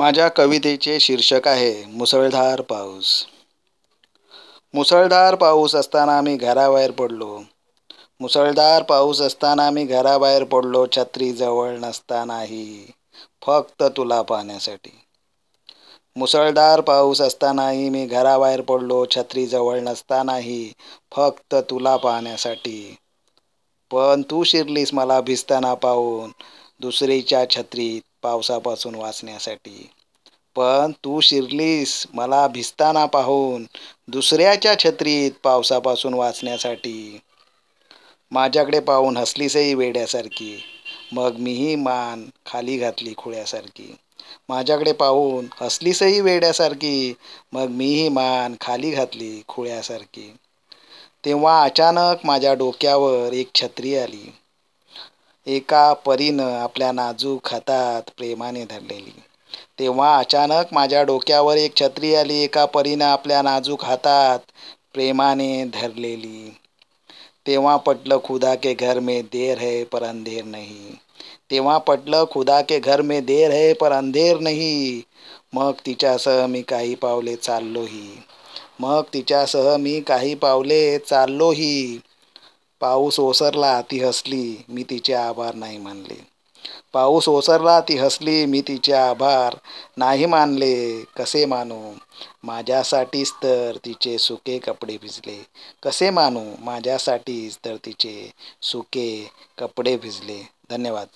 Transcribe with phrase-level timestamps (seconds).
[0.00, 3.14] माझ्या कवितेचे शीर्षक आहे मुसळधार पाऊस.
[4.74, 7.32] मुसळधार पाऊस असताना मी घराबाहेर पडलो.
[8.20, 12.64] मुसळधार पाऊस असताना मी घराबाहेर पडलो छत्री जवळ नसतानाही
[13.42, 14.90] फक्त तुला पाहण्यासाठी.
[16.16, 20.62] मुसळधार पाऊस असतानाही मी घराबाहेर पडलो छत्री जवळ नसतानाही
[21.12, 22.78] फक्त तुला पाहण्यासाठी.
[23.90, 26.30] पण तू शिरलीस मला भिजताना पाहून
[26.80, 29.90] दुसरीच्या छत्रीत पावसापासून वाचण्यासाठी.
[30.56, 33.66] पण तू शिरलीस मला भिजताना पाहून
[34.08, 37.18] दुसऱ्याच्या छत्रीत पावसापासून वाचण्यासाठी.
[38.32, 40.56] माझ्याकडे पाहून हसलीसही वेड्यासारखी.
[41.12, 43.94] मग मीही मान खाली घातली खुळ्यासारखी.
[44.48, 47.14] माझ्याकडे पाहून हसलीसही वेड्यासारखी.
[47.52, 50.32] मग मीही मान खाली घातली खुळ्यासारखी.
[51.24, 54.30] तेव्हा अचानक माझ्या डोक्यावर एक छत्री आली.
[55.46, 59.12] एका परीनं आपल्या नाजूक हातात प्रेमाने धरलेली.
[59.78, 62.42] तेव्हा अचानक माझ्या डोक्यावर एक छत्री आली.
[62.44, 64.38] एका परीनं आपल्या नाजूक हातात
[64.94, 66.50] प्रेमाने धरलेली.
[67.46, 70.96] तेव्हा पटलं खुदा के घर में देर है पर अंधेर नाही.
[71.50, 75.02] तेव्हा पटलं खुदा के घर में देर है पर अंधेर नाही.
[75.54, 78.18] मग तिच्यासह मी काही पावले चाललोही.
[78.80, 81.98] मग तिच्यासह मी काही पावले चाललोही.
[82.80, 86.14] पाऊस ओसरला ती हसली मी तिचे आभार नाही मानले.
[86.92, 89.56] पाऊस ओसरला ती हसली मी तिचे आभार
[89.96, 90.74] नाही मानले.
[91.16, 91.80] कसे मानू?
[92.44, 95.38] माझ्यासाठीच तर तिचे सुके कपडे भिजले.
[95.82, 96.44] कसे मानू?
[96.60, 98.30] माझ्यासाठीच तर तिचे
[98.62, 99.08] सुके
[99.58, 100.40] कपडे भिजले.
[100.70, 101.06] धन्यवाद.